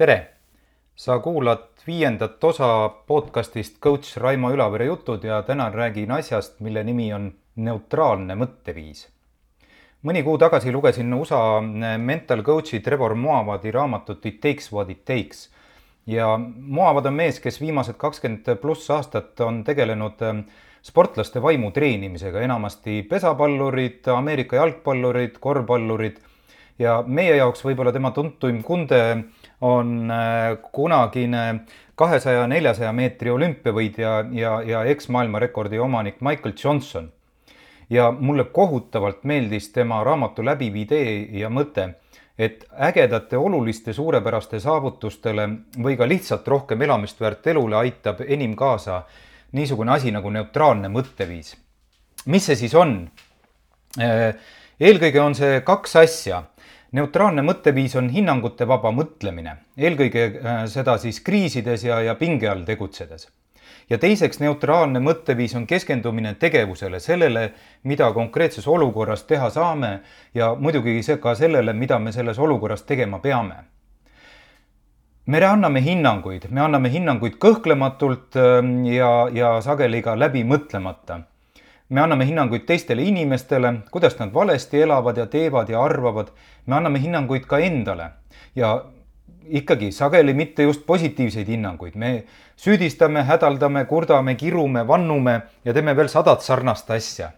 [0.00, 0.30] tere!
[0.96, 7.10] sa kuulad viiendat osa podcastist coach Raimo Ülavere jutud ja täna räägin asjast, mille nimi
[7.12, 7.26] on
[7.56, 9.02] neutraalne mõtteviis.
[10.02, 11.60] mõni kuu tagasi lugesin USA
[11.98, 15.50] mental coach'i Trevor Moavadi raamatut It takes what it takes
[16.06, 20.40] ja Moavad on mees, kes viimased kakskümmend pluss aastat on tegelenud ähm,
[20.82, 26.24] sportlaste vaimu treenimisega, enamasti pesapallurid, Ameerika jalgpallurid, korvpallurid
[26.78, 29.00] ja meie jaoks võib-olla tema tuntuim kunde
[29.60, 31.60] on äh, kunagine
[31.94, 37.12] kahesaja, neljasaja meetri olümpiavõitja ja, ja eks-maailmarekordi omanik Michael Johnson.
[37.90, 41.88] ja mulle kohutavalt meeldis tema raamatu läbiv idee ja mõte,
[42.38, 45.48] et ägedate, oluliste, suurepäraste saavutustele
[45.82, 49.02] või ka lihtsalt rohkem elamist väärt elule aitab enim kaasa
[49.52, 51.56] niisugune asi nagu neutraalne mõtteviis.
[52.26, 53.10] mis see siis on?
[54.00, 54.34] Äh,
[54.80, 56.44] eelkõige on see kaks asja
[56.92, 62.64] neutraalne mõtteviis on hinnangute vaba mõtlemine, eelkõige äh, seda siis kriisides ja, ja pinge all
[62.66, 63.28] tegutsedes.
[63.90, 70.00] ja teiseks, neutraalne mõtteviis on keskendumine tegevusele, sellele, mida konkreetses olukorras teha saame
[70.34, 73.54] ja muidugi see ka sellele, mida me selles olukorras tegema peame.
[75.26, 81.20] me anname hinnanguid, me anname hinnanguid kõhklematult ähm, ja, ja sageli ka läbi mõtlemata
[81.90, 86.28] me anname hinnanguid teistele inimestele, kuidas nad valesti elavad ja teevad ja arvavad.
[86.66, 88.10] me anname hinnanguid ka endale
[88.56, 88.84] ja
[89.48, 92.24] ikkagi sageli mitte just positiivseid hinnanguid, me
[92.56, 97.30] süüdistame, hädaldame, kurdame, kirume, vannume ja teeme veel sadat sarnast asja.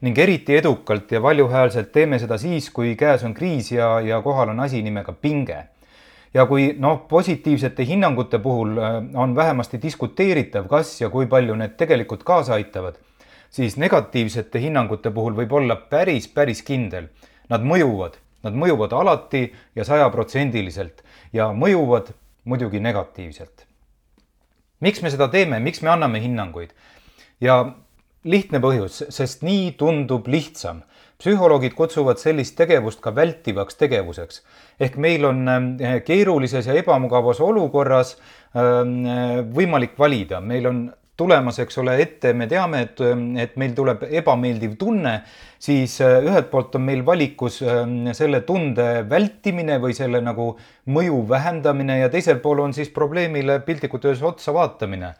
[0.00, 4.48] ning eriti edukalt ja valjuhäälselt teeme seda siis, kui käes on kriis ja, ja kohal
[4.48, 5.64] on asi nimega pinge
[6.34, 11.74] ja kui noh, positiivsete hinnangute puhul äh, on vähemasti diskuteeritav, kas ja kui palju need
[11.76, 12.94] tegelikult kaasa aitavad
[13.50, 17.08] siis negatiivsete hinnangute puhul võib olla päris, päris kindel.
[17.48, 21.02] Nad mõjuvad, nad mõjuvad alati ja sajaprotsendiliselt
[21.32, 22.12] ja mõjuvad
[22.44, 23.66] muidugi negatiivselt.
[24.80, 26.70] miks me seda teeme, miks me anname hinnanguid?
[27.40, 27.74] ja
[28.24, 30.82] lihtne põhjus, sest nii tundub lihtsam.
[31.18, 34.42] psühholoogid kutsuvad sellist tegevust ka vältivaks tegevuseks.
[34.80, 41.80] ehk meil on eh, keerulises ja ebamugavas olukorras eh, võimalik valida, meil on tulemas, eks
[41.82, 43.00] ole, ette, me teame, et,
[43.42, 45.14] et meil tuleb ebameeldiv tunne,
[45.58, 50.52] siis äh, ühelt poolt on meil valikus ähm, selle tunde vältimine või selle nagu
[50.94, 55.16] mõju vähendamine ja teisel pool on siis probleemile piltlikult öeldes otsa vaatamine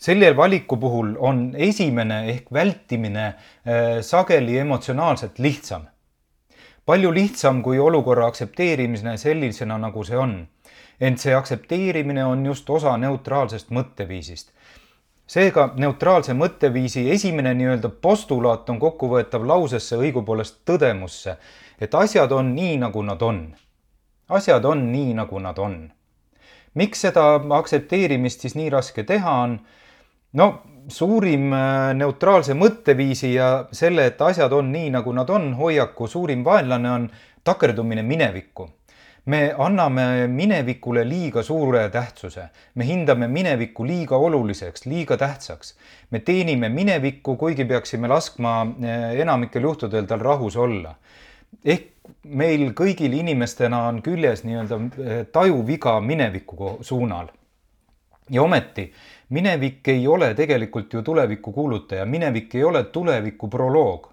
[0.00, 5.82] selle valiku puhul on esimene ehk vältimine äh, sageli emotsionaalselt lihtsam.
[6.86, 10.48] palju lihtsam kui olukorra aktsepteerimine sellisena, nagu see on.
[11.00, 14.50] ent see aktsepteerimine on just osa neutraalsest mõtteviisist
[15.30, 21.36] seega neutraalse mõtteviisi esimene nii-öelda postulaat on kokkuvõetav lausesse, õigupoolest tõdemusse,
[21.80, 23.44] et asjad on nii, nagu nad on.
[24.28, 25.76] asjad on nii, nagu nad on.
[26.74, 27.22] miks seda
[27.58, 29.58] aktsepteerimist siis nii raske teha on?
[30.32, 30.50] no
[30.88, 36.44] suurim äh, neutraalse mõtteviisi ja selle, et asjad on nii, nagu nad on, hoiaku suurim
[36.44, 37.10] vaenlane on
[37.44, 38.68] takerdumine minevikku
[39.26, 45.74] me anname minevikule liiga suure tähtsuse, me hindame minevikku liiga oluliseks, liiga tähtsaks.
[46.10, 50.94] me teenime minevikku, kuigi peaksime laskma eh, enamikel juhtudel tal rahus olla.
[51.64, 51.88] ehk
[52.24, 57.28] meil kõigil inimestena on küljes nii-öelda eh, tajuviga mineviku suunal.
[58.30, 58.92] ja ometi
[59.28, 64.10] minevik ei ole tegelikult ju tuleviku kuulutaja, minevik ei ole tuleviku proloog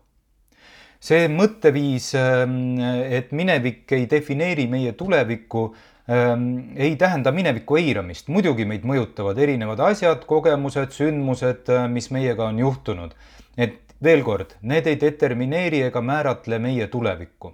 [0.99, 2.79] see mõtteviis, ähm,
[3.11, 5.67] et minevik ei defineeri meie tulevikku,
[6.09, 8.27] ähm, ei tähenda mineviku eiramist.
[8.27, 13.13] muidugi meid mõjutavad erinevad asjad, kogemused, sündmused, äh, mis meiega on juhtunud.
[13.57, 17.53] et veel kord, need ei determineeri ega määratle meie tulevikku.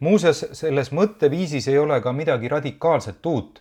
[0.00, 3.60] muuseas, selles mõtteviisis ei ole ka midagi radikaalset uut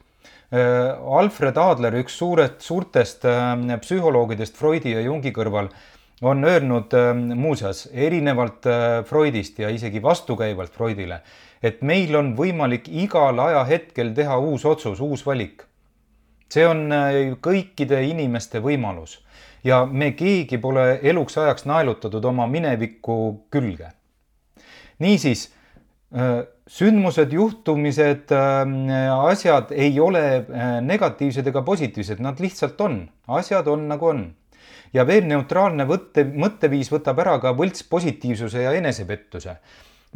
[0.53, 5.69] äh, Alfred Adler, üks suured, suurtest ähm, psühholoogidest Freudi ja Jungi kõrval
[6.21, 11.21] on öelnud ähm, muuseas erinevalt äh, Freudist ja isegi vastukäivalt Freudile,
[11.63, 15.63] et meil on võimalik igal ajahetkel teha uus otsus, uus valik.
[16.49, 19.19] see on äh, kõikide inimeste võimalus
[19.63, 23.91] ja me keegi pole eluks ajaks naelutatud oma mineviku külge.
[24.99, 25.53] niisiis
[26.15, 28.89] äh, sündmused, juhtumised, ähm,
[29.25, 30.45] asjad ei ole
[30.81, 34.27] negatiivsed ega positiivsed, nad lihtsalt on, asjad on nagu on
[34.93, 39.57] ja veel neutraalne võtte, mõtteviis võtab ära ka võltspositiivsuse ja enesepettuse,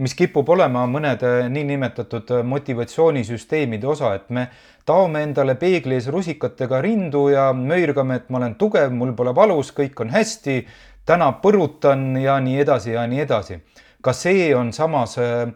[0.02, 4.48] mis kipub olema mõnede niinimetatud motivatsioonisüsteemide osa, et me
[4.86, 9.70] taome endale peegli ees rusikatega rindu ja möirgame, et ma olen tugev, mul pole valus,
[9.76, 10.64] kõik on hästi,
[11.06, 13.62] täna põrutan ja nii edasi ja nii edasi.
[14.04, 15.48] ka see on samas äh,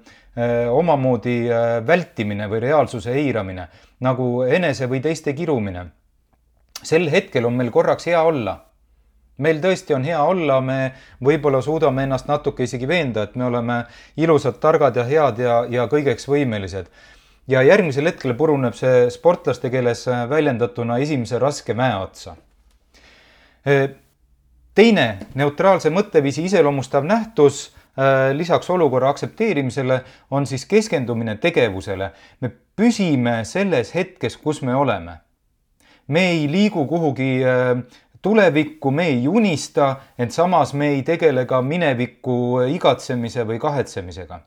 [0.71, 1.49] omamoodi
[1.87, 3.67] vältimine või reaalsuse eiramine,
[3.99, 5.85] nagu enese või teiste kirumine.
[6.83, 8.66] sel hetkel on meil korraks hea olla
[9.37, 10.79] meil tõesti on hea olla, me
[11.23, 13.83] võib-olla suudame ennast natuke isegi veenda, et me oleme
[14.17, 16.87] ilusad, targad ja head ja, ja kõigeks võimelised.
[17.47, 22.35] ja järgmisel hetkel puruneb see sportlaste keeles väljendatuna esimese raske mäe otsa.
[24.75, 27.77] teine neutraalse mõtteviisi iseloomustav nähtus
[28.33, 30.01] lisaks olukorra aktsepteerimisele
[30.31, 32.11] on siis keskendumine tegevusele.
[32.41, 35.17] me püsime selles hetkes, kus me oleme.
[36.07, 37.41] me ei liigu kuhugi
[38.27, 42.37] tulevikku me ei unista, ent samas me ei tegele ka mineviku
[42.75, 44.39] igatsemise või kahetsemisega.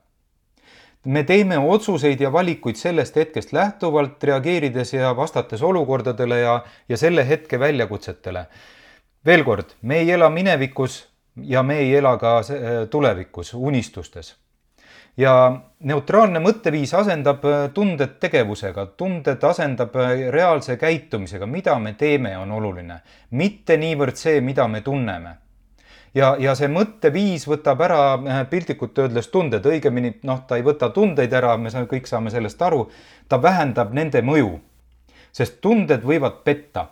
[1.05, 7.25] me teeme otsuseid ja valikuid sellest hetkest lähtuvalt, reageerides ja vastates olukordadele ja, ja selle
[7.29, 8.47] hetke väljakutsetele.
[9.27, 11.07] veel kord, me ei ela minevikus
[11.37, 12.41] ja me ei ela ka
[12.91, 14.35] tulevikus, unistustes
[15.21, 15.35] ja
[15.85, 22.53] neutraalne mõtteviis asendab äh, tunded tegevusega, tunded asendab äh, reaalse käitumisega, mida me teeme, on
[22.57, 23.01] oluline,
[23.37, 25.37] mitte niivõrd see, mida me tunneme.
[26.15, 30.91] ja, ja see mõtteviis võtab ära äh, piltlikult öeldes tunded, õigemini noh, ta ei võta
[30.95, 32.89] tundeid ära, me saame, kõik saame sellest aru,
[33.29, 34.59] ta vähendab nende mõju.
[35.33, 36.87] sest tunded võivad petta.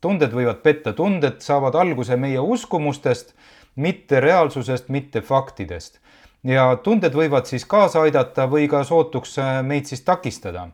[0.00, 3.34] tunded võivad petta, tunded saavad alguse meie uskumustest,
[3.76, 6.00] mitte reaalsusest, mitte faktidest
[6.44, 10.68] ja tunded võivad siis kaasa aidata või ka sootuks äh, meid siis takistada.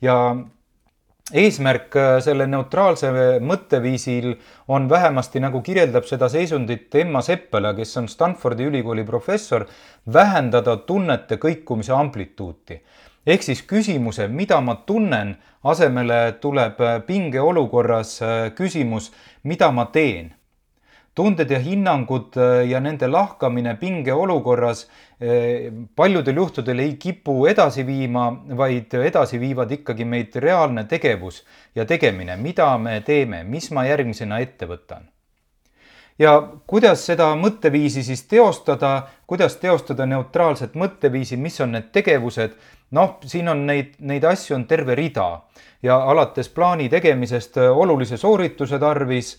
[0.00, 0.36] ja
[1.32, 3.10] eesmärk äh, selle neutraalse
[3.40, 4.34] mõtteviisil
[4.68, 9.66] on vähemasti, nagu kirjeldab seda seisundit Emma Seppala, kes on Stanfordi ülikooli professor,
[10.12, 12.82] vähendada tunnete kõikumise amplituuti.
[13.26, 18.20] ehk siis küsimuse, mida ma tunnen, asemele tuleb äh, pingeolukorras
[18.54, 19.12] küsimus,
[19.42, 20.34] mida ma teen
[21.16, 28.28] tunded ja hinnangud äh, ja nende lahkamine pingeolukorras äh, paljudel juhtudel ei kipu edasi viima,
[28.56, 31.42] vaid edasi viivad ikkagi meid reaalne tegevus
[31.74, 35.08] ja tegemine, mida me teeme, mis ma järgmisena ette võtan.
[36.18, 36.36] ja
[36.66, 42.56] kuidas seda mõtteviisi siis teostada, kuidas teostada neutraalset mõtteviisi, mis on need tegevused,
[42.90, 45.42] noh, siin on neid, neid asju on terve rida.
[45.82, 49.36] Ja alates plaani tegemisest olulise soorituse tarvis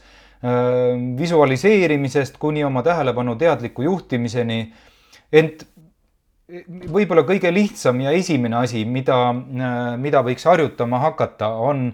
[1.18, 4.74] visualiseerimisest kuni oma tähelepanu teadliku juhtimiseni.
[5.34, 5.66] ent
[6.92, 9.34] võib-olla kõige lihtsam ja esimene asi, mida,
[10.00, 11.90] mida võiks harjutama hakata, on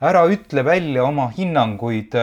[0.00, 2.14] ära ütle välja oma hinnanguid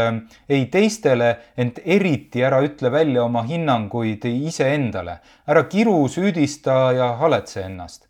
[0.49, 5.19] ei teistele, ent eriti ära ütle välja oma hinnanguid iseendale.
[5.47, 8.07] ära kiru, süüdista ja haletse ennast.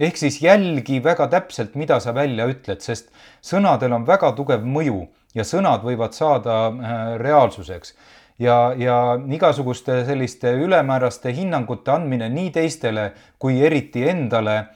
[0.00, 3.10] ehk siis jälgi väga täpselt, mida sa välja ütled, sest
[3.42, 7.94] sõnadel on väga tugev mõju ja sõnad võivad saada äh, reaalsuseks.
[8.38, 14.66] ja, ja igasuguste selliste ülemääraste hinnangute andmine nii teistele kui eriti endale äh,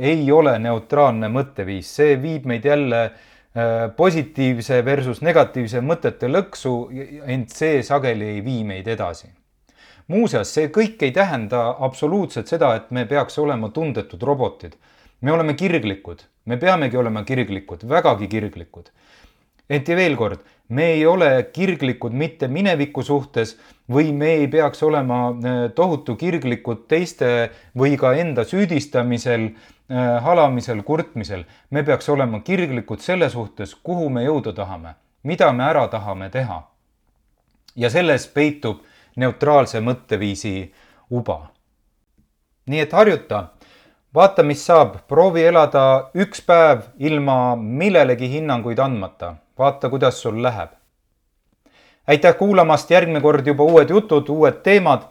[0.00, 6.76] ei ole neutraalne mõtteviis, see viib meid jälle äh, positiivse versus negatiivse mõtete lõksu,
[7.26, 9.32] ent see sageli ei vii meid edasi
[10.06, 14.76] muuseas, see kõik ei tähenda absoluutselt seda, et me peaks olema tundetud robotid.
[15.20, 18.90] me oleme kirglikud, me peamegi olema kirglikud, vägagi kirglikud
[19.70, 23.56] ent ja veel kord, me ei ole kirglikud mitte mineviku suhtes
[23.90, 29.50] või me ei peaks olema äh, tohutu kirglikud teiste või ka enda süüdistamisel,
[29.90, 31.44] äh, halamisel, kurtmisel.
[31.70, 36.62] me peaks olema kirglikud selle suhtes, kuhu me jõuda tahame, mida me ära tahame teha.
[37.76, 38.82] ja selles peitub
[39.16, 40.72] neutraalse mõtteviisi
[41.10, 41.50] uba.
[42.66, 43.48] nii et harjuta
[44.14, 50.70] vaata, mis saab, proovi elada üks päev ilma millelegi hinnanguid andmata vaata, kuidas sul läheb.
[52.06, 55.02] aitäh kuulamast, järgmine kord juba uued jutud, uued teemad.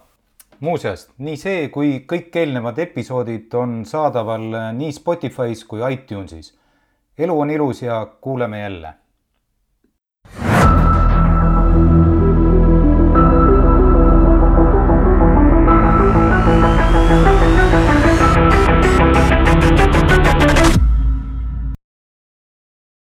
[0.59, 6.53] muuseas, nii see kui kõik eelnevad episoodid on saadaval nii Spotify's kui iTunesis.
[7.17, 8.93] elu on ilus ja kuuleme jälle